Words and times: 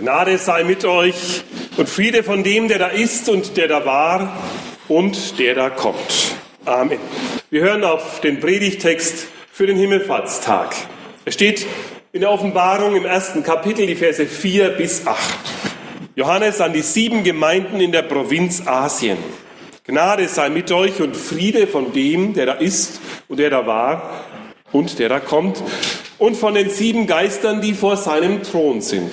Gnade 0.00 0.38
sei 0.38 0.64
mit 0.64 0.86
euch 0.86 1.42
und 1.76 1.86
Friede 1.86 2.22
von 2.22 2.42
dem, 2.42 2.68
der 2.68 2.78
da 2.78 2.86
ist 2.86 3.28
und 3.28 3.58
der 3.58 3.68
da 3.68 3.84
war 3.84 4.34
und 4.88 5.38
der 5.38 5.54
da 5.54 5.68
kommt. 5.68 6.34
Amen. 6.64 6.98
Wir 7.50 7.60
hören 7.60 7.84
auf 7.84 8.22
den 8.22 8.40
Predigtext 8.40 9.26
für 9.52 9.66
den 9.66 9.76
Himmelfahrtstag. 9.76 10.74
Er 11.26 11.32
steht 11.32 11.66
in 12.12 12.22
der 12.22 12.30
Offenbarung 12.30 12.96
im 12.96 13.04
ersten 13.04 13.42
Kapitel, 13.42 13.86
die 13.86 13.94
Verse 13.94 14.24
4 14.24 14.70
bis 14.70 15.06
8. 15.06 15.18
Johannes 16.14 16.62
an 16.62 16.72
die 16.72 16.80
sieben 16.80 17.22
Gemeinden 17.22 17.78
in 17.78 17.92
der 17.92 18.02
Provinz 18.02 18.66
Asien. 18.66 19.18
Gnade 19.84 20.28
sei 20.28 20.48
mit 20.48 20.72
euch 20.72 21.02
und 21.02 21.14
Friede 21.14 21.66
von 21.66 21.92
dem, 21.92 22.32
der 22.32 22.46
da 22.46 22.52
ist 22.54 23.02
und 23.28 23.38
der 23.38 23.50
da 23.50 23.66
war 23.66 24.24
und 24.72 24.98
der 24.98 25.10
da 25.10 25.20
kommt 25.20 25.62
und 26.16 26.38
von 26.38 26.54
den 26.54 26.70
sieben 26.70 27.06
Geistern, 27.06 27.60
die 27.60 27.74
vor 27.74 27.98
seinem 27.98 28.42
Thron 28.42 28.80
sind 28.80 29.12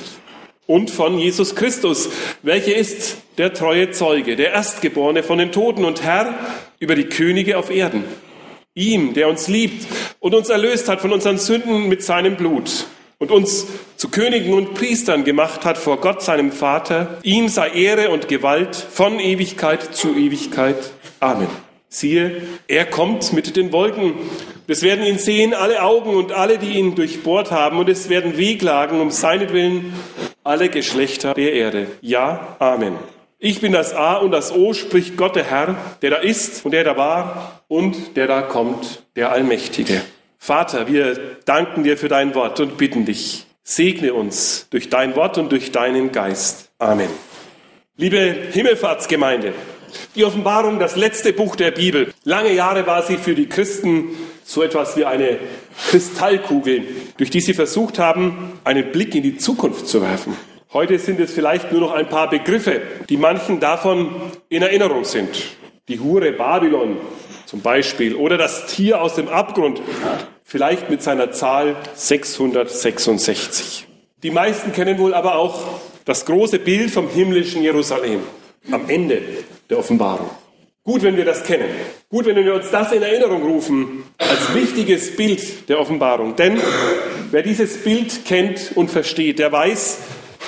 und 0.67 0.91
von 0.91 1.17
Jesus 1.17 1.55
Christus, 1.55 2.09
welcher 2.43 2.75
ist 2.75 3.17
der 3.37 3.53
treue 3.53 3.91
Zeuge, 3.91 4.35
der 4.35 4.51
Erstgeborene 4.51 5.23
von 5.23 5.39
den 5.39 5.51
Toten 5.51 5.85
und 5.85 6.03
Herr 6.03 6.35
über 6.79 6.95
die 6.95 7.05
Könige 7.05 7.57
auf 7.57 7.71
Erden. 7.71 8.03
Ihm, 8.75 9.13
der 9.15 9.29
uns 9.29 9.47
liebt 9.47 9.87
und 10.19 10.35
uns 10.35 10.49
erlöst 10.49 10.87
hat 10.87 11.01
von 11.01 11.11
unseren 11.11 11.39
Sünden 11.39 11.87
mit 11.87 12.03
seinem 12.03 12.35
Blut 12.35 12.85
und 13.17 13.31
uns 13.31 13.65
zu 13.95 14.09
Königen 14.09 14.53
und 14.53 14.75
Priestern 14.75 15.23
gemacht 15.23 15.65
hat 15.65 15.77
vor 15.77 15.97
Gott, 15.97 16.21
seinem 16.21 16.51
Vater. 16.51 17.17
Ihm 17.23 17.47
sei 17.47 17.69
Ehre 17.69 18.09
und 18.09 18.27
Gewalt 18.27 18.75
von 18.75 19.19
Ewigkeit 19.19 19.95
zu 19.95 20.15
Ewigkeit. 20.15 20.91
Amen. 21.19 21.47
Siehe, 21.89 22.43
er 22.67 22.85
kommt 22.85 23.33
mit 23.33 23.55
den 23.55 23.71
Wolken. 23.71 24.13
Es 24.67 24.83
werden 24.83 25.05
ihn 25.05 25.17
sehen 25.17 25.53
alle 25.53 25.81
Augen 25.81 26.13
und 26.15 26.33
alle, 26.33 26.57
die 26.57 26.73
ihn 26.73 26.93
durchbohrt 26.93 27.51
haben, 27.51 27.79
und 27.79 27.87
es 27.87 28.09
werden 28.09 28.37
wehklagen 28.37 28.99
um 28.99 29.09
seinetwillen 29.09 29.93
alle 30.47 30.69
Geschlechter 30.69 31.33
der 31.33 31.53
Erde. 31.53 31.87
Ja, 32.01 32.55
Amen. 32.59 32.95
Ich 33.37 33.61
bin 33.61 33.71
das 33.71 33.93
A 33.93 34.15
und 34.15 34.31
das 34.31 34.51
O, 34.51 34.73
spricht 34.73 35.17
Gott 35.17 35.35
der 35.35 35.43
Herr, 35.43 35.75
der 36.01 36.09
da 36.09 36.17
ist 36.17 36.65
und 36.65 36.71
der 36.71 36.83
da 36.83 36.97
war 36.97 37.61
und 37.67 38.15
der 38.15 38.27
da 38.27 38.41
kommt, 38.41 39.03
der 39.15 39.31
Allmächtige. 39.31 40.01
Vater, 40.39 40.87
wir 40.87 41.37
danken 41.45 41.83
dir 41.83 41.97
für 41.97 42.07
dein 42.07 42.33
Wort 42.33 42.59
und 42.59 42.77
bitten 42.77 43.05
dich, 43.05 43.45
segne 43.63 44.13
uns 44.13 44.67
durch 44.69 44.89
dein 44.89 45.15
Wort 45.15 45.37
und 45.37 45.51
durch 45.51 45.71
deinen 45.71 46.11
Geist. 46.11 46.69
Amen. 46.79 47.09
Liebe 47.97 48.17
Himmelfahrtsgemeinde, 48.53 49.53
die 50.15 50.23
Offenbarung, 50.23 50.79
das 50.79 50.95
letzte 50.95 51.33
Buch 51.33 51.55
der 51.55 51.71
Bibel. 51.71 52.13
Lange 52.23 52.53
Jahre 52.53 52.87
war 52.87 53.03
sie 53.03 53.17
für 53.17 53.35
die 53.35 53.47
Christen 53.47 54.05
so 54.47 54.63
etwas 54.63 54.95
wie 54.95 55.03
eine 55.03 55.39
Kristallkugel, 55.89 56.85
durch 57.17 57.29
die 57.29 57.41
sie 57.41 57.53
versucht 57.53 57.99
haben, 57.99 58.53
einen 58.63 58.93
Blick 58.93 59.13
in 59.13 59.21
die 59.21 59.37
Zukunft 59.37 59.89
zu 59.89 60.01
werfen. 60.01 60.37
Heute 60.71 60.97
sind 60.99 61.19
es 61.19 61.33
vielleicht 61.33 61.73
nur 61.73 61.81
noch 61.81 61.91
ein 61.91 62.07
paar 62.07 62.29
Begriffe, 62.29 62.81
die 63.09 63.17
manchen 63.17 63.59
davon 63.59 64.09
in 64.47 64.61
Erinnerung 64.61 65.03
sind. 65.03 65.29
Die 65.89 65.99
Hure 65.99 66.31
Babylon 66.31 66.95
zum 67.45 67.61
Beispiel 67.61 68.15
oder 68.15 68.37
das 68.37 68.67
Tier 68.67 69.01
aus 69.01 69.15
dem 69.15 69.27
Abgrund, 69.27 69.81
vielleicht 70.43 70.89
mit 70.89 71.03
seiner 71.03 71.31
Zahl 71.31 71.75
666. 71.95 73.85
Die 74.23 74.31
meisten 74.31 74.71
kennen 74.71 74.97
wohl 74.97 75.13
aber 75.13 75.35
auch 75.35 75.81
das 76.05 76.25
große 76.25 76.59
Bild 76.59 76.91
vom 76.91 77.09
himmlischen 77.09 77.63
Jerusalem 77.63 78.21
am 78.71 78.89
Ende 78.89 79.21
der 79.69 79.77
Offenbarung. 79.77 80.29
Gut, 80.83 81.03
wenn 81.03 81.17
wir 81.17 81.25
das 81.25 81.43
kennen. 81.43 81.69
Gut, 82.09 82.25
wenn 82.25 82.37
wir 82.37 82.53
uns 82.53 82.71
das 82.71 82.93
in 82.93 83.01
Erinnerung 83.01 83.43
rufen 83.43 84.05
als 84.17 84.53
wichtiges 84.53 85.17
Bild 85.17 85.67
der 85.67 85.77
Offenbarung. 85.77 86.37
Denn 86.37 86.57
wer 87.31 87.41
dieses 87.41 87.83
Bild 87.83 88.23
kennt 88.23 88.71
und 88.75 88.89
versteht, 88.89 89.39
der 89.39 89.51
weiß, 89.51 89.97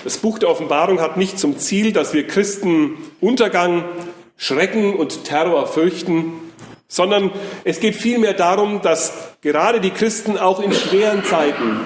das 0.05 0.19
Buch 0.19 0.39
der 0.39 0.49
Offenbarung 0.49 1.01
hat 1.01 1.17
nicht 1.17 1.37
zum 1.37 1.57
Ziel, 1.57 1.91
dass 1.91 2.13
wir 2.13 2.25
Christen 2.25 2.93
Untergang, 3.19 3.83
Schrecken 4.37 4.95
und 4.95 5.25
Terror 5.25 5.67
fürchten, 5.67 6.31
sondern 6.87 7.29
es 7.65 7.81
geht 7.81 7.95
vielmehr 7.95 8.35
darum, 8.35 8.81
dass 8.81 9.11
gerade 9.41 9.81
die 9.81 9.91
Christen 9.91 10.37
auch 10.37 10.61
in 10.61 10.71
schweren 10.71 11.25
Zeiten 11.25 11.81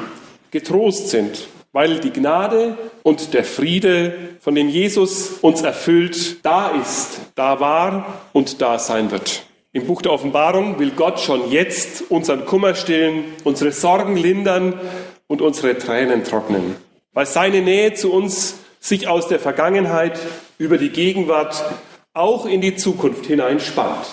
getrost 0.51 1.09
sind, 1.09 1.47
weil 1.71 1.99
die 1.99 2.13
Gnade 2.13 2.77
und 3.01 3.33
der 3.33 3.43
Friede, 3.43 4.13
von 4.39 4.53
dem 4.53 4.69
Jesus 4.69 5.39
uns 5.41 5.63
erfüllt, 5.63 6.45
da 6.45 6.79
ist, 6.79 7.21
da 7.33 7.59
war 7.59 8.21
und 8.33 8.61
da 8.61 8.77
sein 8.77 9.09
wird. 9.09 9.47
Im 9.75 9.87
Buch 9.87 10.03
der 10.03 10.11
Offenbarung 10.11 10.77
will 10.77 10.91
Gott 10.91 11.19
schon 11.19 11.49
jetzt 11.49 12.11
unseren 12.11 12.45
Kummer 12.45 12.75
stillen, 12.75 13.23
unsere 13.43 13.71
Sorgen 13.71 14.15
lindern 14.15 14.79
und 15.25 15.41
unsere 15.41 15.75
Tränen 15.79 16.23
trocknen, 16.23 16.75
weil 17.13 17.25
seine 17.25 17.63
Nähe 17.63 17.95
zu 17.95 18.13
uns 18.13 18.59
sich 18.79 19.07
aus 19.07 19.27
der 19.27 19.39
Vergangenheit 19.39 20.19
über 20.59 20.77
die 20.77 20.89
Gegenwart 20.89 21.65
auch 22.13 22.45
in 22.45 22.61
die 22.61 22.75
Zukunft 22.75 23.25
hineinspannt. 23.25 24.05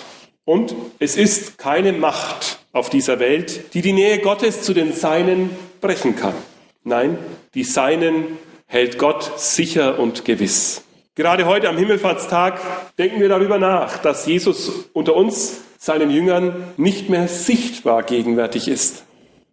Und 0.45 0.73
es 0.97 1.15
ist 1.15 1.59
keine 1.59 1.93
Macht 1.93 2.57
auf 2.71 2.89
dieser 2.89 3.19
Welt, 3.19 3.75
die 3.75 3.83
die 3.83 3.93
Nähe 3.93 4.17
Gottes 4.17 4.63
zu 4.63 4.73
den 4.73 4.93
Seinen 4.93 5.51
brechen 5.79 6.15
kann. 6.15 6.33
Nein, 6.83 7.19
die 7.53 7.65
Seinen 7.65 8.39
hält 8.65 8.97
Gott 8.97 9.39
sicher 9.39 9.99
und 9.99 10.25
gewiss. 10.25 10.83
Gerade 11.15 11.45
heute 11.45 11.67
am 11.67 11.77
Himmelfahrtstag 11.77 12.61
denken 12.97 13.19
wir 13.19 13.27
darüber 13.27 13.57
nach, 13.57 13.97
dass 13.97 14.25
Jesus 14.25 14.71
unter 14.93 15.13
uns, 15.13 15.59
seinen 15.77 16.09
Jüngern, 16.09 16.63
nicht 16.77 17.09
mehr 17.09 17.27
sichtbar 17.27 18.03
gegenwärtig 18.03 18.69
ist. 18.69 19.03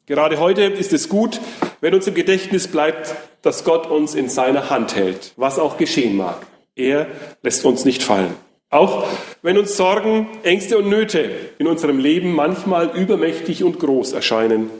Gerade 0.07 0.39
heute 0.39 0.63
ist 0.63 0.93
es 0.93 1.09
gut, 1.09 1.41
wenn 1.81 1.95
uns 1.95 2.07
im 2.07 2.15
Gedächtnis 2.15 2.69
bleibt, 2.69 3.17
dass 3.43 3.65
Gott 3.65 3.89
uns 3.89 4.15
in 4.15 4.29
seiner 4.29 4.71
Hand 4.71 4.95
hält, 4.95 5.33
was 5.37 5.59
auch 5.59 5.79
geschehen 5.79 6.17
mag. 6.17 6.47
Er 6.77 7.09
lässt 7.43 7.65
uns 7.65 7.85
nicht 7.85 8.05
fallen. 8.05 8.35
Auch 8.71 9.05
wenn 9.43 9.59
uns 9.59 9.77
Sorgen, 9.77 10.29
Ängste 10.45 10.79
und 10.79 10.89
Nöte 10.89 11.29
in 11.59 11.67
unserem 11.67 11.99
Leben 11.99 12.35
manchmal 12.35 12.97
übermächtig 12.97 13.65
und 13.65 13.81
groß 13.81 14.13
erscheinen. 14.13 14.71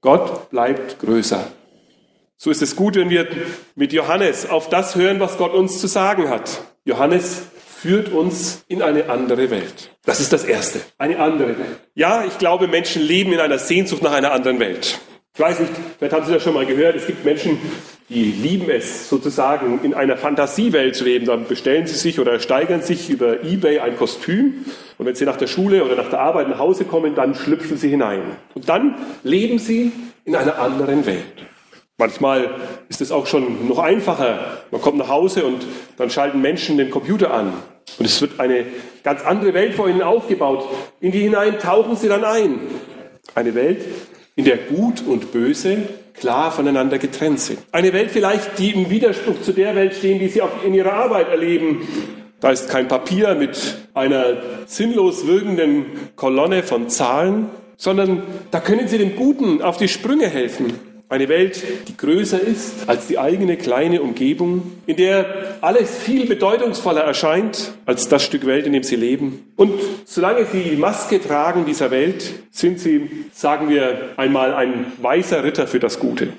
Gott 0.00 0.48
bleibt 0.48 1.00
größer. 1.00 1.46
So 2.44 2.50
ist 2.50 2.60
es 2.60 2.76
gut, 2.76 2.96
wenn 2.96 3.08
wir 3.08 3.26
mit 3.74 3.94
Johannes 3.94 4.50
auf 4.50 4.68
das 4.68 4.96
hören, 4.96 5.18
was 5.18 5.38
Gott 5.38 5.54
uns 5.54 5.80
zu 5.80 5.86
sagen 5.86 6.28
hat. 6.28 6.60
Johannes 6.84 7.44
führt 7.80 8.12
uns 8.12 8.66
in 8.68 8.82
eine 8.82 9.08
andere 9.08 9.48
Welt. 9.48 9.96
Das 10.04 10.20
ist 10.20 10.30
das 10.30 10.44
Erste. 10.44 10.82
Eine 10.98 11.20
andere 11.20 11.56
Welt. 11.56 11.80
Ja, 11.94 12.22
ich 12.26 12.36
glaube, 12.36 12.68
Menschen 12.68 13.00
leben 13.00 13.32
in 13.32 13.40
einer 13.40 13.56
Sehnsucht 13.56 14.02
nach 14.02 14.12
einer 14.12 14.32
anderen 14.32 14.60
Welt. 14.60 15.00
Ich 15.32 15.40
weiß 15.40 15.58
nicht, 15.60 15.72
vielleicht 15.96 16.12
haben 16.12 16.26
Sie 16.26 16.34
das 16.34 16.42
schon 16.42 16.52
mal 16.52 16.66
gehört. 16.66 16.96
Es 16.96 17.06
gibt 17.06 17.24
Menschen, 17.24 17.58
die 18.10 18.24
lieben 18.24 18.68
es 18.68 19.08
sozusagen 19.08 19.80
in 19.82 19.94
einer 19.94 20.18
Fantasiewelt 20.18 20.94
zu 20.96 21.04
leben. 21.04 21.24
Dann 21.24 21.46
bestellen 21.46 21.86
sie 21.86 21.96
sich 21.96 22.20
oder 22.20 22.40
steigern 22.40 22.82
sich 22.82 23.08
über 23.08 23.42
eBay 23.42 23.78
ein 23.78 23.96
Kostüm. 23.96 24.66
Und 24.98 25.06
wenn 25.06 25.14
sie 25.14 25.24
nach 25.24 25.38
der 25.38 25.46
Schule 25.46 25.82
oder 25.82 25.96
nach 25.96 26.10
der 26.10 26.20
Arbeit 26.20 26.50
nach 26.50 26.58
Hause 26.58 26.84
kommen, 26.84 27.14
dann 27.14 27.34
schlüpfen 27.34 27.78
sie 27.78 27.88
hinein. 27.88 28.20
Und 28.52 28.68
dann 28.68 28.96
leben 29.22 29.58
sie 29.58 29.92
in 30.26 30.36
einer 30.36 30.58
anderen 30.58 31.06
Welt. 31.06 31.43
Manchmal 32.04 32.50
ist 32.90 33.00
es 33.00 33.10
auch 33.10 33.26
schon 33.26 33.66
noch 33.66 33.78
einfacher. 33.78 34.58
Man 34.70 34.82
kommt 34.82 34.98
nach 34.98 35.08
Hause 35.08 35.46
und 35.46 35.64
dann 35.96 36.10
schalten 36.10 36.42
Menschen 36.42 36.76
den 36.76 36.90
Computer 36.90 37.32
an. 37.32 37.54
Und 37.98 38.04
es 38.04 38.20
wird 38.20 38.38
eine 38.40 38.66
ganz 39.02 39.24
andere 39.24 39.54
Welt 39.54 39.72
vor 39.72 39.88
ihnen 39.88 40.02
aufgebaut. 40.02 40.68
In 41.00 41.12
die 41.12 41.20
hinein 41.20 41.58
tauchen 41.58 41.96
sie 41.96 42.08
dann 42.08 42.22
ein. 42.22 42.60
Eine 43.34 43.54
Welt, 43.54 43.86
in 44.36 44.44
der 44.44 44.58
Gut 44.58 45.02
und 45.06 45.32
Böse 45.32 45.78
klar 46.12 46.52
voneinander 46.52 46.98
getrennt 46.98 47.40
sind. 47.40 47.60
Eine 47.72 47.94
Welt 47.94 48.10
vielleicht, 48.10 48.58
die 48.58 48.72
im 48.72 48.90
Widerspruch 48.90 49.40
zu 49.40 49.52
der 49.52 49.74
Welt 49.74 49.94
stehen, 49.94 50.18
die 50.18 50.28
sie 50.28 50.42
auch 50.42 50.62
in 50.62 50.74
ihrer 50.74 50.92
Arbeit 50.92 51.30
erleben. 51.30 51.88
Da 52.40 52.50
ist 52.50 52.68
kein 52.68 52.86
Papier 52.86 53.34
mit 53.34 53.78
einer 53.94 54.42
sinnlos 54.66 55.26
wirkenden 55.26 55.86
Kolonne 56.16 56.64
von 56.64 56.90
Zahlen, 56.90 57.48
sondern 57.78 58.24
da 58.50 58.60
können 58.60 58.88
sie 58.88 58.98
dem 58.98 59.16
Guten 59.16 59.62
auf 59.62 59.78
die 59.78 59.88
Sprünge 59.88 60.28
helfen. 60.28 60.93
Eine 61.14 61.28
Welt, 61.28 61.62
die 61.86 61.96
größer 61.96 62.40
ist 62.40 62.88
als 62.88 63.06
die 63.06 63.20
eigene 63.20 63.56
kleine 63.56 64.02
Umgebung, 64.02 64.72
in 64.84 64.96
der 64.96 65.58
alles 65.60 65.96
viel 65.96 66.26
bedeutungsvoller 66.26 67.02
erscheint 67.02 67.70
als 67.86 68.08
das 68.08 68.24
Stück 68.24 68.44
Welt, 68.46 68.66
in 68.66 68.72
dem 68.72 68.82
sie 68.82 68.96
leben. 68.96 69.52
Und 69.54 69.80
solange 70.06 70.44
sie 70.46 70.64
die 70.64 70.74
Maske 70.74 71.22
tragen 71.22 71.66
dieser 71.66 71.92
Welt, 71.92 72.32
sind 72.50 72.80
sie, 72.80 73.26
sagen 73.32 73.68
wir 73.68 74.08
einmal, 74.16 74.54
ein 74.54 74.86
weißer 75.00 75.44
Ritter 75.44 75.68
für 75.68 75.78
das 75.78 76.00
Gute. 76.00 76.30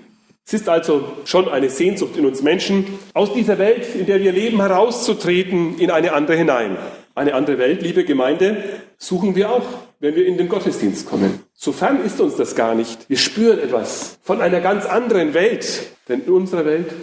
Es 0.45 0.53
ist 0.53 0.67
also 0.67 1.05
schon 1.23 1.47
eine 1.47 1.69
Sehnsucht 1.69 2.17
in 2.17 2.25
uns 2.25 2.41
Menschen, 2.41 2.85
aus 3.13 3.33
dieser 3.33 3.57
Welt, 3.57 3.95
in 3.95 4.07
der 4.07 4.19
wir 4.19 4.33
leben, 4.33 4.59
herauszutreten 4.59 5.79
in 5.79 5.89
eine 5.89 6.11
andere 6.11 6.35
hinein. 6.35 6.75
Eine 7.15 7.33
andere 7.33 7.59
Welt, 7.59 7.81
liebe 7.81 8.03
Gemeinde, 8.03 8.61
suchen 8.97 9.37
wir 9.37 9.51
auch, 9.51 9.63
wenn 10.05 10.15
wir 10.15 10.27
in 10.27 10.37
den 10.37 10.47
Gottesdienst 10.47 11.09
kommen. 11.09 11.39
So 11.55 11.71
fern 11.71 12.05
ist 12.05 12.21
uns 12.21 12.35
das 12.35 12.55
gar 12.55 12.75
nicht. 12.75 13.09
Wir 13.09 13.17
spüren 13.17 13.57
etwas 13.57 14.19
von 14.21 14.39
einer 14.39 14.61
ganz 14.61 14.85
anderen 14.85 15.33
Welt. 15.33 15.81
Denn 16.07 16.21
in 16.21 16.31
unserer 16.31 16.63
Welt 16.63 16.93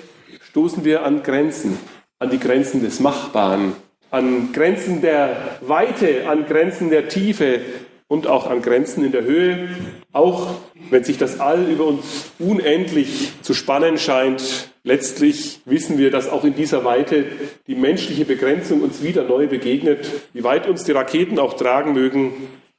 stoßen 0.51 0.85
wir 0.85 1.03
an 1.03 1.25
Grenzen, 1.25 1.77
an 2.21 2.31
die 2.31 2.39
Grenzen 2.39 2.81
des 2.81 3.01
Machbaren, 3.01 3.73
an 4.13 4.53
Grenzen 4.53 5.01
der 5.01 5.59
Weite, 5.63 6.29
an 6.29 6.47
Grenzen 6.47 6.91
der 6.91 7.09
Tiefe 7.09 7.63
und 8.07 8.29
auch 8.29 8.49
an 8.49 8.63
Grenzen 8.63 9.05
in 9.05 9.11
der 9.11 9.25
Höhe. 9.25 9.71
Auch 10.13 10.55
wenn 10.89 11.03
sich 11.03 11.19
das 11.19 11.41
All 11.41 11.69
über 11.69 11.87
uns 11.87 12.31
unendlich 12.39 13.33
zu 13.43 13.53
spannen 13.53 13.99
scheint 13.99 14.71
letztlich 14.85 15.61
wissen 15.65 15.97
wir, 15.99 16.11
dass 16.11 16.29
auch 16.29 16.43
in 16.45 16.55
dieser 16.55 16.85
Weite 16.85 17.25
die 17.69 17.77
menschliche 17.77 18.25
Begrenzung 18.25 18.83
uns 18.83 19.03
wieder 19.03 19.23
neu 19.23 19.47
begegnet. 19.47 20.11
Wie 20.33 20.43
weit 20.43 20.67
uns 20.67 20.83
die 20.83 20.91
Raketen 20.93 21.39
auch 21.39 21.55
tragen 21.55 21.93
mögen, 21.93 22.33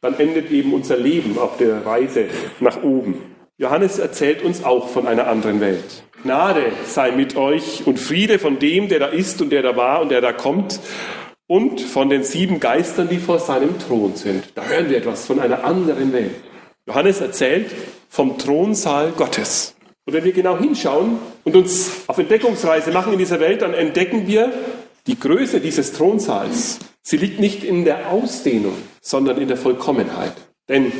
dann 0.03 0.19
endet 0.19 0.51
eben 0.51 0.73
unser 0.73 0.97
Leben 0.97 1.39
auf 1.39 1.57
der 1.57 1.85
Reise 1.85 2.25
nach 2.59 2.83
oben. 2.83 3.21
Johannes 3.57 3.99
erzählt 3.99 4.43
uns 4.43 4.63
auch 4.63 4.89
von 4.89 5.07
einer 5.07 5.27
anderen 5.27 5.61
Welt. 5.61 6.03
Gnade 6.23 6.65
sei 6.85 7.11
mit 7.11 7.37
euch 7.37 7.87
und 7.87 7.99
Friede 7.99 8.37
von 8.37 8.59
dem, 8.59 8.89
der 8.89 8.99
da 8.99 9.07
ist 9.07 9.41
und 9.41 9.49
der 9.49 9.61
da 9.61 9.77
war 9.77 10.01
und 10.01 10.09
der 10.09 10.19
da 10.19 10.33
kommt 10.33 10.81
und 11.47 11.79
von 11.79 12.09
den 12.09 12.23
sieben 12.23 12.59
Geistern, 12.59 13.07
die 13.09 13.17
vor 13.17 13.39
seinem 13.39 13.79
Thron 13.79 14.15
sind. 14.15 14.43
Da 14.55 14.65
hören 14.65 14.89
wir 14.89 14.97
etwas 14.97 15.25
von 15.25 15.39
einer 15.39 15.63
anderen 15.63 16.11
Welt. 16.11 16.35
Johannes 16.85 17.21
erzählt 17.21 17.71
vom 18.09 18.37
Thronsaal 18.37 19.13
Gottes. 19.15 19.73
Und 20.05 20.13
wenn 20.13 20.25
wir 20.25 20.33
genau 20.33 20.57
hinschauen 20.57 21.17
und 21.45 21.55
uns 21.55 22.03
auf 22.07 22.17
Entdeckungsreise 22.17 22.91
machen 22.91 23.13
in 23.13 23.19
dieser 23.19 23.39
Welt, 23.39 23.61
dann 23.61 23.73
entdecken 23.73 24.27
wir 24.27 24.51
die 25.07 25.17
Größe 25.17 25.61
dieses 25.61 25.93
Thronsaals. 25.93 26.79
Sie 27.01 27.17
liegt 27.17 27.39
nicht 27.39 27.63
in 27.63 27.85
der 27.85 28.11
Ausdehnung, 28.11 28.75
sondern 29.03 29.37
in 29.37 29.47
der 29.47 29.57
Vollkommenheit. 29.57 30.33
Denn 30.67 30.91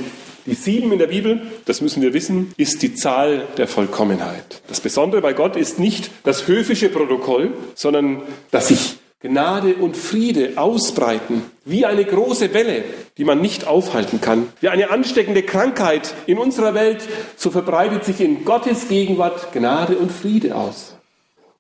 die 0.46 0.54
sieben 0.56 0.92
in 0.92 1.00
der 1.00 1.08
Bibel, 1.08 1.42
das 1.66 1.82
müssen 1.82 2.04
wir 2.04 2.14
wissen, 2.14 2.54
ist 2.58 2.82
die 2.82 2.94
Zahl 2.94 3.48
der 3.58 3.68
Vollkommenheit. 3.68 4.62
Das 4.68 4.82
Besondere 4.82 5.22
bei 5.22 5.34
Gott 5.34 5.56
ist 5.56 5.80
nicht 5.80 6.12
das 6.24 6.48
höfische 6.48 6.90
Protokoll, 6.90 7.54
sondern 7.74 8.22
dass 8.52 8.68
sich 8.68 8.98
Gnade 9.22 9.76
und 9.76 9.96
Friede 9.96 10.58
ausbreiten 10.58 11.44
wie 11.64 11.86
eine 11.86 12.04
große 12.04 12.54
Welle, 12.54 12.84
die 13.18 13.24
man 13.24 13.40
nicht 13.40 13.66
aufhalten 13.66 14.20
kann. 14.20 14.52
Wie 14.60 14.68
eine 14.68 14.90
ansteckende 14.90 15.44
Krankheit 15.44 16.14
in 16.26 16.38
unserer 16.38 16.74
Welt, 16.74 17.08
so 17.38 17.50
verbreitet 17.50 18.04
sich 18.04 18.20
in 18.20 18.44
Gottes 18.44 18.90
Gegenwart 18.90 19.54
Gnade 19.54 19.98
und 19.98 20.12
Friede 20.12 20.56
aus. 20.56 20.98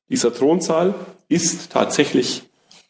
Dieser 0.10 0.34
Thronsaal 0.34 0.94
ist 1.30 1.72
tatsächlich 1.72 2.44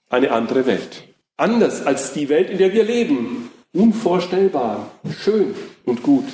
eine 0.10 0.32
andere 0.32 0.66
Welt. 0.66 1.04
Anders 1.38 1.86
als 1.86 2.14
die 2.14 2.30
Welt, 2.30 2.50
in 2.50 2.58
der 2.58 2.74
wir 2.74 2.84
leben. 2.84 3.50
Unvorstellbar, 3.74 4.92
schön 5.24 5.56
und 5.84 6.04
gut. 6.04 6.26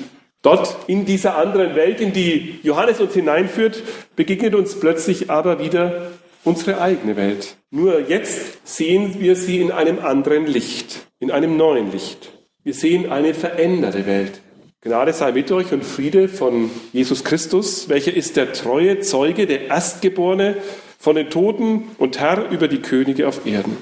Dort 0.41 0.75
in 0.87 1.05
dieser 1.05 1.37
anderen 1.37 1.75
Welt, 1.75 2.01
in 2.01 2.13
die 2.13 2.59
Johannes 2.63 2.99
uns 2.99 3.13
hineinführt, 3.13 3.81
begegnet 4.15 4.55
uns 4.55 4.79
plötzlich 4.79 5.29
aber 5.29 5.59
wieder 5.59 6.11
unsere 6.43 6.81
eigene 6.81 7.15
Welt. 7.15 7.55
Nur 7.71 8.09
jetzt 8.09 8.67
sehen 8.67 9.19
wir 9.19 9.35
sie 9.35 9.61
in 9.61 9.71
einem 9.71 9.99
anderen 9.99 10.47
Licht, 10.47 11.07
in 11.19 11.31
einem 11.31 11.57
neuen 11.57 11.91
Licht. 11.91 12.31
Wir 12.63 12.73
sehen 12.73 13.09
eine 13.11 13.33
veränderte 13.33 14.05
Welt. 14.05 14.41
Gnade 14.81 15.11
sei 15.11 15.33
mit 15.33 15.51
euch 15.51 15.73
und 15.73 15.83
Friede 15.83 16.29
von 16.29 16.69
Jesus 16.93 17.25
Christus, 17.25 17.89
welcher 17.89 18.13
ist 18.13 18.37
der 18.37 18.53
treue 18.53 19.01
Zeuge, 19.01 19.45
der 19.45 19.67
Erstgeborene 19.67 20.55
von 20.97 21.15
den 21.15 21.29
Toten 21.29 21.89
und 21.97 22.19
Herr 22.19 22.49
über 22.49 22.69
die 22.69 22.81
Könige 22.81 23.27
auf 23.27 23.45
Erden. 23.45 23.77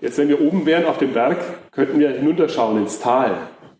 Jetzt, 0.00 0.16
wenn 0.16 0.28
wir 0.28 0.40
oben 0.40 0.64
wären 0.64 0.86
auf 0.86 0.98
dem 0.98 1.12
Berg, 1.12 1.38
könnten 1.72 2.00
wir 2.00 2.10
hinunterschauen 2.10 2.78
ins 2.78 3.00
Tal. 3.00 3.36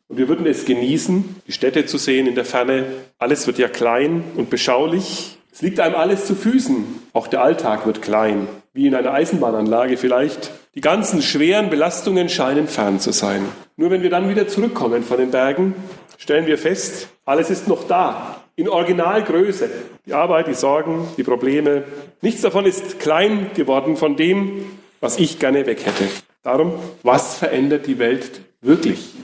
Und 0.08 0.19
wir 0.19 0.28
würden 0.28 0.46
es 0.46 0.67
genießen, 0.67 1.37
die 1.46 1.52
Städte 1.52 1.87
zu 1.87 1.96
sehen 1.96 2.26
in 2.26 2.34
der 2.34 2.44
Ferne. 2.44 2.84
Alles 3.19 3.46
wird 3.46 3.58
ja 3.58 3.69
klein 3.69 4.25
und 4.37 4.50
beschaulich. 4.50 5.38
Es 5.52 5.62
liegt 5.62 5.81
einem 5.81 5.94
alles 5.94 6.26
zu 6.26 6.34
Füßen. 6.34 6.84
Auch 7.12 7.26
der 7.26 7.43
Alltag 7.43 7.87
wird 7.87 8.02
klein, 8.02 8.49
wie 8.75 8.87
in 8.87 8.94
einer 8.94 9.12
Eisenbahnanlage 9.12 9.96
vielleicht. 9.96 10.50
Die 10.75 10.82
ganzen 10.82 11.22
schweren 11.22 11.70
Belastungen 11.70 12.28
scheinen 12.28 12.69
fern 12.69 13.00
zu 13.00 13.12
sein. 13.12 13.43
Nur 13.76 13.90
wenn 13.90 14.02
wir 14.02 14.11
dann 14.11 14.28
wieder 14.28 14.46
zurückkommen 14.46 15.02
von 15.02 15.17
den 15.17 15.31
Bergen, 15.31 15.75
stellen 16.19 16.46
wir 16.46 16.58
fest, 16.58 17.08
alles 17.25 17.49
ist 17.49 17.67
noch 17.67 17.88
da, 17.88 18.43
in 18.56 18.69
Originalgröße. 18.69 19.70
Die 20.05 20.12
Arbeit, 20.12 20.49
die 20.49 20.55
Sorgen, 20.55 21.08
die 21.17 21.22
Probleme. 21.22 21.84
Nichts 22.20 22.43
davon 22.43 22.67
ist 22.67 23.00
klein 23.00 23.50
geworden 23.55 23.96
von 23.96 24.17
dem, 24.17 24.67
was 25.00 25.19
ich 25.19 25.38
gerne 25.38 25.67
weg 25.67 25.85
hätte. 25.85 26.05
Darum, 26.43 26.75
was 27.02 27.37
verändert 27.37 27.87
die 27.87 27.99
Welt 27.99 28.41
wirklich? 28.61 29.14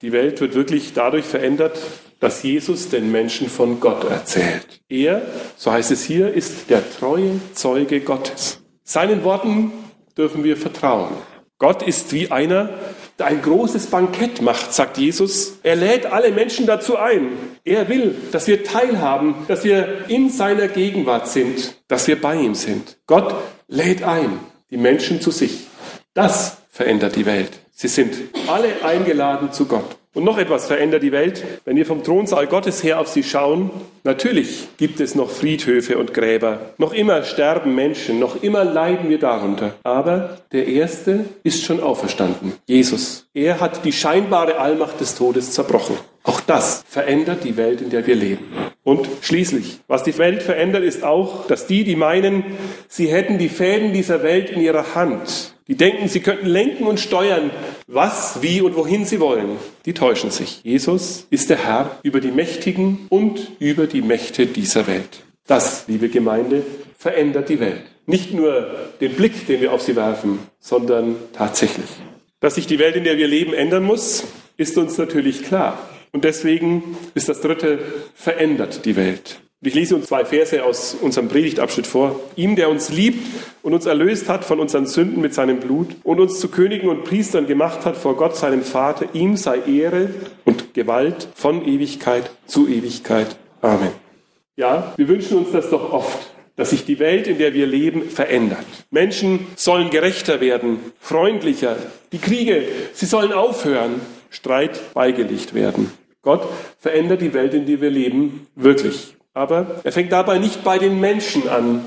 Die 0.00 0.12
Welt 0.12 0.40
wird 0.40 0.54
wirklich 0.54 0.92
dadurch 0.94 1.24
verändert, 1.24 1.78
dass 2.18 2.42
Jesus 2.42 2.88
den 2.88 3.10
Menschen 3.10 3.48
von 3.48 3.80
Gott 3.80 4.04
erzählt. 4.04 4.80
Er, 4.88 5.22
so 5.56 5.72
heißt 5.72 5.90
es 5.90 6.04
hier, 6.04 6.32
ist 6.32 6.70
der 6.70 6.82
treue 6.98 7.40
Zeuge 7.54 8.00
Gottes. 8.00 8.60
Seinen 8.84 9.24
Worten 9.24 9.72
dürfen 10.16 10.44
wir 10.44 10.56
vertrauen. 10.56 11.10
Gott 11.58 11.82
ist 11.82 12.12
wie 12.12 12.30
einer, 12.30 12.70
der 13.18 13.26
ein 13.26 13.42
großes 13.42 13.86
Bankett 13.86 14.42
macht, 14.42 14.72
sagt 14.72 14.98
Jesus. 14.98 15.58
Er 15.62 15.76
lädt 15.76 16.06
alle 16.06 16.32
Menschen 16.32 16.66
dazu 16.66 16.96
ein. 16.96 17.28
Er 17.64 17.88
will, 17.88 18.16
dass 18.32 18.48
wir 18.48 18.64
teilhaben, 18.64 19.34
dass 19.46 19.62
wir 19.62 20.06
in 20.08 20.28
seiner 20.28 20.68
Gegenwart 20.68 21.28
sind, 21.28 21.76
dass 21.86 22.08
wir 22.08 22.20
bei 22.20 22.34
ihm 22.34 22.54
sind. 22.54 22.98
Gott 23.06 23.34
lädt 23.68 24.02
ein, 24.02 24.40
die 24.72 24.78
Menschen 24.78 25.20
zu 25.20 25.30
sich. 25.30 25.66
Das 26.14 26.56
verändert 26.70 27.14
die 27.14 27.26
Welt. 27.26 27.50
Sie 27.72 27.88
sind 27.88 28.14
alle 28.48 28.82
eingeladen 28.82 29.52
zu 29.52 29.66
Gott. 29.66 29.96
Und 30.14 30.24
noch 30.24 30.36
etwas 30.36 30.66
verändert 30.66 31.02
die 31.02 31.12
Welt, 31.12 31.42
wenn 31.64 31.76
wir 31.76 31.86
vom 31.86 32.04
Thronsaal 32.04 32.46
Gottes 32.46 32.82
her 32.84 33.00
auf 33.00 33.08
sie 33.08 33.22
schauen. 33.22 33.70
Natürlich 34.04 34.68
gibt 34.76 35.00
es 35.00 35.14
noch 35.14 35.30
Friedhöfe 35.30 35.96
und 35.96 36.12
Gräber. 36.12 36.72
Noch 36.76 36.92
immer 36.92 37.22
sterben 37.22 37.74
Menschen, 37.74 38.18
noch 38.18 38.42
immer 38.42 38.62
leiden 38.62 39.08
wir 39.08 39.18
darunter. 39.18 39.74
Aber 39.84 40.38
der 40.52 40.68
Erste 40.68 41.24
ist 41.44 41.64
schon 41.64 41.80
auferstanden. 41.80 42.52
Jesus. 42.66 43.26
Er 43.32 43.58
hat 43.60 43.86
die 43.86 43.92
scheinbare 43.92 44.58
Allmacht 44.58 45.00
des 45.00 45.14
Todes 45.14 45.52
zerbrochen. 45.52 45.96
Auch 46.24 46.40
das 46.40 46.84
verändert 46.86 47.42
die 47.42 47.56
Welt, 47.56 47.80
in 47.80 47.88
der 47.88 48.06
wir 48.06 48.14
leben. 48.14 48.44
Und 48.84 49.08
schließlich, 49.22 49.80
was 49.88 50.02
die 50.02 50.18
Welt 50.18 50.42
verändert, 50.42 50.84
ist 50.84 51.04
auch, 51.04 51.46
dass 51.46 51.66
die, 51.66 51.84
die 51.84 51.96
meinen, 51.96 52.44
sie 52.86 53.06
hätten 53.06 53.38
die 53.38 53.48
Fäden 53.48 53.92
dieser 53.92 54.22
Welt 54.22 54.50
in 54.50 54.60
ihrer 54.60 54.94
Hand, 54.94 55.51
die 55.68 55.76
denken, 55.76 56.08
sie 56.08 56.20
könnten 56.20 56.46
lenken 56.46 56.86
und 56.86 57.00
steuern, 57.00 57.50
was, 57.86 58.42
wie 58.42 58.60
und 58.60 58.76
wohin 58.76 59.04
sie 59.04 59.20
wollen. 59.20 59.56
Die 59.86 59.94
täuschen 59.94 60.30
sich. 60.30 60.60
Jesus 60.64 61.26
ist 61.30 61.50
der 61.50 61.64
Herr 61.64 61.98
über 62.02 62.20
die 62.20 62.32
Mächtigen 62.32 63.06
und 63.08 63.52
über 63.58 63.86
die 63.86 64.02
Mächte 64.02 64.46
dieser 64.46 64.86
Welt. 64.86 65.22
Das, 65.46 65.86
liebe 65.88 66.08
Gemeinde, 66.08 66.64
verändert 66.96 67.48
die 67.48 67.60
Welt. 67.60 67.82
Nicht 68.06 68.34
nur 68.34 68.70
den 69.00 69.12
Blick, 69.12 69.46
den 69.46 69.60
wir 69.60 69.72
auf 69.72 69.82
sie 69.82 69.96
werfen, 69.96 70.40
sondern 70.58 71.16
tatsächlich. 71.32 71.88
Dass 72.40 72.56
sich 72.56 72.66
die 72.66 72.78
Welt, 72.80 72.96
in 72.96 73.04
der 73.04 73.16
wir 73.16 73.28
leben, 73.28 73.54
ändern 73.54 73.84
muss, 73.84 74.24
ist 74.56 74.76
uns 74.76 74.98
natürlich 74.98 75.44
klar. 75.44 75.88
Und 76.10 76.24
deswegen 76.24 76.96
ist 77.14 77.28
das 77.28 77.40
dritte, 77.40 77.78
verändert 78.14 78.84
die 78.84 78.96
Welt. 78.96 79.41
Ich 79.64 79.74
lese 79.74 79.94
uns 79.94 80.06
zwei 80.06 80.24
Verse 80.24 80.64
aus 80.64 80.96
unserem 81.00 81.28
Predigtabschnitt 81.28 81.86
vor. 81.86 82.18
Ihm, 82.34 82.56
der 82.56 82.68
uns 82.68 82.90
liebt 82.90 83.24
und 83.62 83.74
uns 83.74 83.86
erlöst 83.86 84.28
hat 84.28 84.44
von 84.44 84.58
unseren 84.58 84.86
Sünden 84.86 85.22
mit 85.22 85.34
seinem 85.34 85.60
Blut 85.60 85.94
und 86.02 86.18
uns 86.18 86.40
zu 86.40 86.48
Königen 86.48 86.88
und 86.88 87.04
Priestern 87.04 87.46
gemacht 87.46 87.84
hat 87.84 87.96
vor 87.96 88.16
Gott, 88.16 88.34
seinem 88.34 88.62
Vater, 88.62 89.06
ihm 89.12 89.36
sei 89.36 89.60
Ehre 89.60 90.10
und 90.44 90.74
Gewalt 90.74 91.28
von 91.36 91.64
Ewigkeit 91.64 92.28
zu 92.44 92.66
Ewigkeit. 92.66 93.36
Amen. 93.60 93.92
Ja, 94.56 94.94
wir 94.96 95.06
wünschen 95.06 95.38
uns 95.38 95.52
das 95.52 95.70
doch 95.70 95.92
oft, 95.92 96.32
dass 96.56 96.70
sich 96.70 96.84
die 96.84 96.98
Welt, 96.98 97.28
in 97.28 97.38
der 97.38 97.54
wir 97.54 97.68
leben, 97.68 98.10
verändert. 98.10 98.66
Menschen 98.90 99.46
sollen 99.54 99.90
gerechter 99.90 100.40
werden, 100.40 100.80
freundlicher. 100.98 101.76
Die 102.10 102.18
Kriege, 102.18 102.64
sie 102.94 103.06
sollen 103.06 103.32
aufhören, 103.32 104.00
Streit 104.28 104.92
beigelegt 104.92 105.54
werden. 105.54 105.92
Gott 106.20 106.48
verändert 106.80 107.20
die 107.20 107.32
Welt, 107.32 107.54
in 107.54 107.64
der 107.64 107.80
wir 107.80 107.90
leben, 107.90 108.48
wirklich. 108.56 109.14
Aber 109.34 109.80
er 109.82 109.92
fängt 109.92 110.12
dabei 110.12 110.38
nicht 110.38 110.62
bei 110.62 110.78
den 110.78 111.00
Menschen 111.00 111.48
an, 111.48 111.84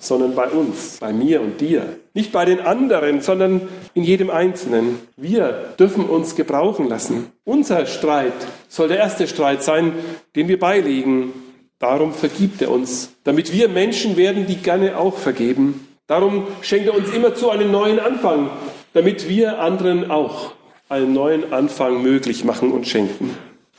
sondern 0.00 0.34
bei 0.34 0.48
uns, 0.48 0.98
bei 1.00 1.12
mir 1.12 1.40
und 1.40 1.60
dir. 1.60 1.96
Nicht 2.14 2.32
bei 2.32 2.44
den 2.44 2.60
anderen, 2.60 3.20
sondern 3.20 3.68
in 3.94 4.04
jedem 4.04 4.30
Einzelnen. 4.30 4.98
Wir 5.16 5.74
dürfen 5.78 6.04
uns 6.04 6.34
gebrauchen 6.34 6.88
lassen. 6.88 7.32
Unser 7.44 7.86
Streit 7.86 8.32
soll 8.68 8.88
der 8.88 8.98
erste 8.98 9.26
Streit 9.28 9.62
sein, 9.62 9.92
den 10.34 10.48
wir 10.48 10.58
beilegen. 10.58 11.32
Darum 11.78 12.12
vergibt 12.12 12.60
er 12.62 12.70
uns, 12.70 13.12
damit 13.24 13.52
wir 13.52 13.68
Menschen 13.68 14.16
werden, 14.16 14.46
die 14.46 14.56
gerne 14.56 14.98
auch 14.98 15.16
vergeben. 15.16 15.86
Darum 16.08 16.48
schenkt 16.62 16.86
er 16.86 16.94
uns 16.94 17.10
immer 17.12 17.34
zu 17.34 17.50
einen 17.50 17.70
neuen 17.70 18.00
Anfang, 18.00 18.50
damit 18.94 19.28
wir 19.28 19.60
anderen 19.60 20.10
auch 20.10 20.52
einen 20.88 21.12
neuen 21.12 21.52
Anfang 21.52 22.02
möglich 22.02 22.44
machen 22.44 22.72
und 22.72 22.88
schenken. 22.88 23.36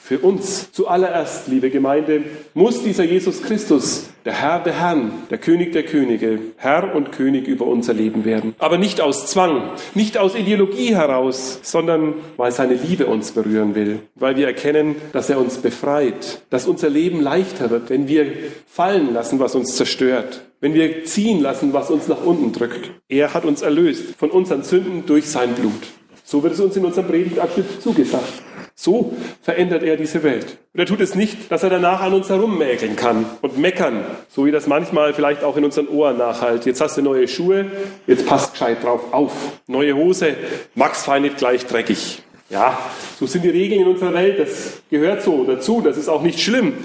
Für 0.09 0.17
uns 0.17 0.71
zuallererst, 0.71 1.49
liebe 1.49 1.69
Gemeinde, 1.69 2.23
muss 2.55 2.81
dieser 2.81 3.03
Jesus 3.03 3.43
Christus, 3.43 4.09
der 4.25 4.33
Herr 4.33 4.59
der 4.59 4.73
Herren, 4.73 5.11
der 5.29 5.37
König 5.37 5.71
der 5.71 5.83
Könige, 5.83 6.39
Herr 6.57 6.95
und 6.95 7.11
König 7.11 7.47
über 7.47 7.67
unser 7.67 7.93
Leben 7.93 8.25
werden. 8.25 8.55
Aber 8.57 8.79
nicht 8.79 9.01
aus 9.01 9.27
Zwang, 9.27 9.69
nicht 9.93 10.17
aus 10.17 10.33
Ideologie 10.33 10.95
heraus, 10.95 11.59
sondern 11.61 12.15
weil 12.37 12.51
seine 12.51 12.73
Liebe 12.73 13.05
uns 13.05 13.33
berühren 13.33 13.75
will, 13.75 13.99
weil 14.15 14.35
wir 14.35 14.47
erkennen, 14.47 14.95
dass 15.13 15.29
er 15.29 15.37
uns 15.37 15.57
befreit, 15.59 16.41
dass 16.49 16.65
unser 16.65 16.89
Leben 16.89 17.21
leichter 17.21 17.69
wird, 17.69 17.91
wenn 17.91 18.07
wir 18.07 18.25
fallen 18.65 19.13
lassen, 19.13 19.39
was 19.39 19.53
uns 19.53 19.75
zerstört, 19.75 20.41
wenn 20.59 20.73
wir 20.73 21.05
ziehen 21.05 21.39
lassen, 21.39 21.71
was 21.71 21.91
uns 21.91 22.07
nach 22.07 22.25
unten 22.25 22.51
drückt. 22.51 22.89
Er 23.09 23.35
hat 23.35 23.45
uns 23.45 23.61
erlöst 23.61 24.15
von 24.17 24.31
unseren 24.31 24.63
Sünden 24.63 25.05
durch 25.05 25.29
sein 25.29 25.53
Blut. 25.53 25.83
So 26.23 26.41
wird 26.41 26.53
es 26.53 26.59
uns 26.59 26.75
in 26.75 26.85
unserem 26.85 27.07
Predigtabschnitt 27.07 27.79
zugesagt. 27.79 28.48
So 28.81 29.11
verändert 29.41 29.83
er 29.83 29.97
diese 29.97 30.23
Welt. 30.23 30.57
Und 30.73 30.79
er 30.79 30.85
tut 30.85 31.01
es 31.01 31.13
nicht, 31.13 31.51
dass 31.51 31.63
er 31.63 31.69
danach 31.69 31.99
an 31.99 32.13
uns 32.13 32.29
herummäkeln 32.29 32.95
kann 32.95 33.25
und 33.41 33.57
meckern, 33.57 34.05
so 34.29 34.45
wie 34.45 34.51
das 34.51 34.67
manchmal 34.67 35.13
vielleicht 35.13 35.43
auch 35.43 35.57
in 35.57 35.65
unseren 35.65 35.89
Ohren 35.89 36.17
nachhalt. 36.17 36.65
Jetzt 36.65 36.79
hast 36.79 36.97
du 36.97 37.01
neue 37.01 37.27
Schuhe, 37.27 37.65
jetzt 38.07 38.25
passt 38.25 38.53
gescheit 38.53 38.81
drauf 38.81 39.11
auf. 39.11 39.33
Neue 39.67 39.97
Hose, 39.97 40.37
Max 40.75 41.03
fein 41.03 41.23
nicht 41.23 41.35
gleich 41.35 41.65
dreckig. 41.65 42.23
Ja, 42.49 42.79
so 43.19 43.25
sind 43.25 43.43
die 43.43 43.49
Regeln 43.49 43.81
in 43.81 43.87
unserer 43.87 44.13
Welt, 44.13 44.39
das 44.39 44.81
gehört 44.89 45.23
so 45.23 45.43
dazu, 45.43 45.81
das 45.81 45.97
ist 45.97 46.07
auch 46.07 46.21
nicht 46.21 46.39
schlimm. 46.39 46.75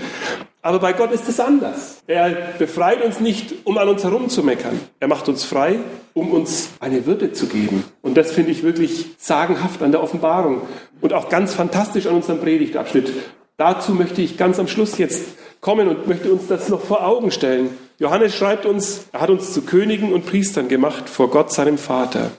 Aber 0.64 0.78
bei 0.78 0.94
Gott 0.94 1.12
ist 1.12 1.28
es 1.28 1.40
anders. 1.40 1.98
Er 2.06 2.30
befreit 2.58 3.04
uns 3.04 3.20
nicht, 3.20 3.52
um 3.64 3.76
an 3.76 3.86
uns 3.86 4.02
herumzumeckern. 4.02 4.80
Er 4.98 5.08
macht 5.08 5.28
uns 5.28 5.44
frei, 5.44 5.78
um 6.14 6.32
uns 6.32 6.70
eine 6.80 7.04
Würde 7.04 7.34
zu 7.34 7.48
geben. 7.48 7.84
Und 8.00 8.16
das 8.16 8.32
finde 8.32 8.50
ich 8.50 8.62
wirklich 8.62 9.10
sagenhaft 9.18 9.82
an 9.82 9.92
der 9.92 10.02
Offenbarung 10.02 10.62
und 11.02 11.12
auch 11.12 11.28
ganz 11.28 11.52
fantastisch 11.52 12.06
an 12.06 12.14
unserem 12.14 12.40
Predigtabschnitt. 12.40 13.12
Dazu 13.58 13.92
möchte 13.92 14.22
ich 14.22 14.38
ganz 14.38 14.58
am 14.58 14.66
Schluss 14.66 14.96
jetzt 14.96 15.26
kommen 15.60 15.86
und 15.86 16.06
möchte 16.06 16.32
uns 16.32 16.46
das 16.46 16.70
noch 16.70 16.80
vor 16.80 17.06
Augen 17.06 17.30
stellen. 17.30 17.76
Johannes 17.98 18.34
schreibt 18.34 18.64
uns, 18.64 19.04
er 19.12 19.20
hat 19.20 19.28
uns 19.28 19.52
zu 19.52 19.66
Königen 19.66 20.14
und 20.14 20.24
Priestern 20.24 20.68
gemacht 20.68 21.10
vor 21.10 21.28
Gott, 21.28 21.52
seinem 21.52 21.76
Vater. 21.76 22.30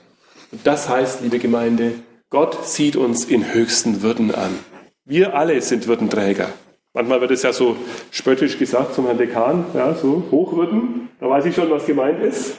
Und 0.50 0.66
das 0.66 0.88
heißt, 0.88 1.20
liebe 1.22 1.38
Gemeinde, 1.38 1.92
Gott 2.30 2.66
sieht 2.66 2.96
uns 2.96 3.24
in 3.24 3.54
höchsten 3.54 4.02
Würden 4.02 4.34
an. 4.34 4.58
Wir 5.04 5.36
alle 5.36 5.62
sind 5.62 5.86
Würdenträger. 5.86 6.48
Manchmal 6.96 7.20
wird 7.20 7.30
es 7.32 7.42
ja 7.42 7.52
so 7.52 7.76
spöttisch 8.10 8.58
gesagt 8.58 8.94
zum 8.94 9.04
Herrn 9.04 9.18
Dekan, 9.18 9.66
ja, 9.74 9.94
so 9.94 10.22
Hochwürden. 10.30 11.10
Da 11.20 11.28
weiß 11.28 11.44
ich 11.44 11.54
schon, 11.54 11.70
was 11.70 11.84
gemeint 11.84 12.22
ist. 12.22 12.58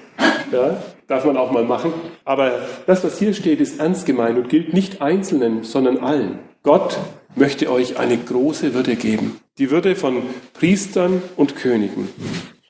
Ja, 0.51 0.77
darf 1.07 1.25
man 1.25 1.37
auch 1.37 1.49
mal 1.49 1.63
machen. 1.63 1.91
Aber 2.23 2.51
das, 2.85 3.03
was 3.03 3.17
hier 3.17 3.33
steht, 3.33 3.59
ist 3.59 3.79
ernst 3.79 4.05
gemeint 4.05 4.37
und 4.37 4.47
gilt 4.47 4.75
nicht 4.75 5.01
Einzelnen, 5.01 5.63
sondern 5.63 5.97
allen. 5.97 6.37
Gott 6.61 6.99
möchte 7.35 7.71
euch 7.71 7.97
eine 7.97 8.15
große 8.15 8.75
Würde 8.75 8.95
geben. 8.95 9.41
Die 9.57 9.71
Würde 9.71 9.95
von 9.95 10.21
Priestern 10.53 11.23
und 11.35 11.55
Königen. 11.55 12.07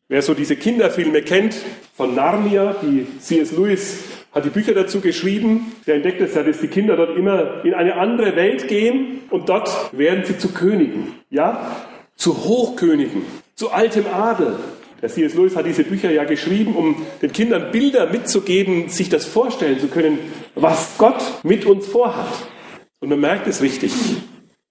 Wer 0.08 0.22
so 0.22 0.34
diese 0.34 0.56
Kinderfilme 0.56 1.22
kennt, 1.22 1.54
von 1.98 2.16
Narnia, 2.16 2.78
die 2.82 3.06
C.S. 3.20 3.52
Lewis 3.52 4.04
hat 4.38 4.46
die 4.46 4.50
Bücher 4.50 4.74
dazu 4.74 5.02
geschrieben. 5.02 5.74
Der 5.86 5.96
entdeckt 5.96 6.22
es 6.22 6.36
ja, 6.36 6.44
dass 6.44 6.60
die 6.60 6.68
Kinder 6.68 6.96
dort 6.96 7.18
immer 7.18 7.66
in 7.66 7.74
eine 7.74 7.96
andere 7.96 8.36
Welt 8.36 8.68
gehen 8.68 9.22
und 9.30 9.50
dort 9.50 9.70
werden 9.98 10.24
sie 10.26 10.38
zu 10.38 10.54
Königen. 10.54 11.14
Ja? 11.30 11.76
Zu 12.16 12.46
Hochkönigen, 12.46 13.24
zu 13.56 13.72
altem 13.72 14.06
Adel. 14.08 14.56
Der 15.02 15.10
C.S. 15.10 15.36
Lewis 15.36 15.56
hat 15.56 15.66
diese 15.66 15.84
Bücher 15.84 16.12
ja 16.12 16.24
geschrieben, 16.24 16.76
um 16.76 16.96
den 17.22 17.32
Kindern 17.32 17.72
Bilder 17.72 18.08
mitzugeben, 18.08 18.90
sich 18.90 19.10
das 19.10 19.26
vorstellen 19.26 19.80
zu 19.80 19.88
können, 19.88 20.18
was 20.56 20.98
Gott 20.98 21.24
mit 21.44 21.66
uns 21.66 21.86
vorhat. 21.86 22.28
Und 23.00 23.10
man 23.10 23.20
merkt 23.20 23.48
es 23.48 23.62
richtig. 23.62 23.92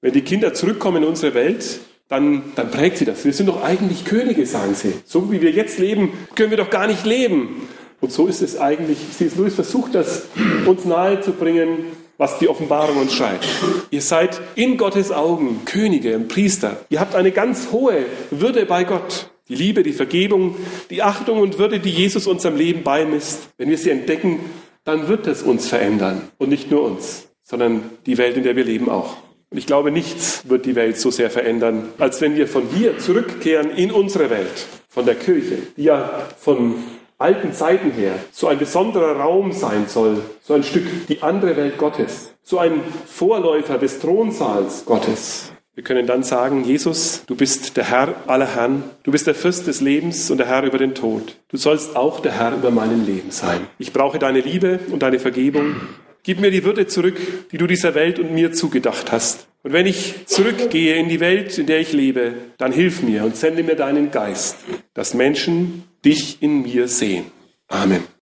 Wenn 0.00 0.12
die 0.12 0.22
Kinder 0.22 0.52
zurückkommen 0.52 1.02
in 1.02 1.08
unsere 1.08 1.34
Welt, 1.34 1.80
dann, 2.08 2.52
dann 2.54 2.70
prägt 2.70 2.98
sie 2.98 3.04
das. 3.04 3.24
Wir 3.24 3.32
sind 3.32 3.46
doch 3.48 3.62
eigentlich 3.62 4.04
Könige, 4.04 4.46
sagen 4.46 4.74
sie. 4.74 4.94
So 5.04 5.30
wie 5.30 5.40
wir 5.40 5.50
jetzt 5.50 5.78
leben, 5.78 6.12
können 6.34 6.50
wir 6.50 6.56
doch 6.56 6.70
gar 6.70 6.86
nicht 6.86 7.04
leben. 7.04 7.68
Und 8.06 8.12
so 8.12 8.28
ist 8.28 8.40
es 8.40 8.56
eigentlich. 8.56 8.98
C.S. 9.18 9.34
Lewis 9.34 9.56
versucht 9.56 9.96
das 9.96 10.26
uns 10.64 10.84
nahezubringen, 10.84 11.86
was 12.18 12.38
die 12.38 12.46
Offenbarung 12.48 12.98
uns 12.98 13.14
schreibt. 13.14 13.44
Ihr 13.90 14.00
seid 14.00 14.40
in 14.54 14.76
Gottes 14.76 15.10
Augen 15.10 15.62
Könige 15.64 16.14
und 16.14 16.28
Priester. 16.28 16.76
Ihr 16.88 17.00
habt 17.00 17.16
eine 17.16 17.32
ganz 17.32 17.72
hohe 17.72 18.06
Würde 18.30 18.64
bei 18.64 18.84
Gott. 18.84 19.32
Die 19.48 19.56
Liebe, 19.56 19.82
die 19.82 19.92
Vergebung, 19.92 20.54
die 20.88 21.02
Achtung 21.02 21.40
und 21.40 21.58
Würde, 21.58 21.80
die 21.80 21.90
Jesus 21.90 22.28
unserem 22.28 22.54
Leben 22.54 22.84
beimisst. 22.84 23.48
Wenn 23.58 23.70
wir 23.70 23.76
sie 23.76 23.90
entdecken, 23.90 24.38
dann 24.84 25.08
wird 25.08 25.26
es 25.26 25.42
uns 25.42 25.66
verändern. 25.66 26.28
Und 26.38 26.50
nicht 26.50 26.70
nur 26.70 26.84
uns, 26.84 27.26
sondern 27.42 27.90
die 28.06 28.18
Welt, 28.18 28.36
in 28.36 28.44
der 28.44 28.54
wir 28.54 28.62
leben 28.62 28.88
auch. 28.88 29.16
Und 29.50 29.58
ich 29.58 29.66
glaube, 29.66 29.90
nichts 29.90 30.48
wird 30.48 30.64
die 30.64 30.76
Welt 30.76 30.96
so 30.96 31.10
sehr 31.10 31.30
verändern, 31.30 31.88
als 31.98 32.20
wenn 32.20 32.36
wir 32.36 32.46
von 32.46 32.68
hier 32.72 32.98
zurückkehren 32.98 33.72
in 33.72 33.90
unsere 33.90 34.30
Welt, 34.30 34.66
von 34.88 35.06
der 35.06 35.16
Kirche, 35.16 35.58
die 35.76 35.82
ja 35.82 36.28
von 36.38 36.76
alten 37.18 37.52
Zeiten 37.52 37.90
her 37.92 38.14
so 38.32 38.48
ein 38.48 38.58
besonderer 38.58 39.16
Raum 39.16 39.52
sein 39.52 39.86
soll, 39.88 40.22
so 40.42 40.54
ein 40.54 40.62
Stück 40.62 41.06
die 41.08 41.22
andere 41.22 41.56
Welt 41.56 41.78
Gottes, 41.78 42.34
so 42.42 42.58
ein 42.58 42.80
Vorläufer 43.06 43.78
des 43.78 44.00
Thronsaals 44.00 44.84
Gottes. 44.84 45.52
Wir 45.74 45.84
können 45.84 46.06
dann 46.06 46.22
sagen, 46.22 46.64
Jesus, 46.64 47.24
du 47.26 47.34
bist 47.34 47.76
der 47.76 47.84
Herr 47.84 48.14
aller 48.26 48.54
Herren, 48.54 48.84
du 49.02 49.12
bist 49.12 49.26
der 49.26 49.34
Fürst 49.34 49.66
des 49.66 49.82
Lebens 49.82 50.30
und 50.30 50.38
der 50.38 50.46
Herr 50.46 50.62
über 50.62 50.78
den 50.78 50.94
Tod. 50.94 51.36
Du 51.48 51.58
sollst 51.58 51.96
auch 51.96 52.20
der 52.20 52.32
Herr 52.32 52.54
über 52.54 52.70
meinem 52.70 53.04
Leben 53.04 53.30
sein. 53.30 53.66
Ich 53.78 53.92
brauche 53.92 54.18
deine 54.18 54.40
Liebe 54.40 54.80
und 54.90 55.02
deine 55.02 55.18
Vergebung. 55.18 55.76
Gib 56.22 56.40
mir 56.40 56.50
die 56.50 56.64
Würde 56.64 56.86
zurück, 56.86 57.20
die 57.52 57.58
du 57.58 57.66
dieser 57.66 57.94
Welt 57.94 58.18
und 58.18 58.32
mir 58.32 58.52
zugedacht 58.52 59.12
hast. 59.12 59.48
Und 59.66 59.72
wenn 59.72 59.86
ich 59.86 60.26
zurückgehe 60.26 60.94
in 60.94 61.08
die 61.08 61.18
Welt, 61.18 61.58
in 61.58 61.66
der 61.66 61.80
ich 61.80 61.92
lebe, 61.92 62.34
dann 62.56 62.70
hilf 62.70 63.02
mir 63.02 63.24
und 63.24 63.36
sende 63.36 63.64
mir 63.64 63.74
deinen 63.74 64.12
Geist, 64.12 64.58
dass 64.94 65.12
Menschen 65.12 65.82
dich 66.04 66.40
in 66.40 66.62
mir 66.62 66.86
sehen. 66.86 67.32
Amen. 67.66 68.06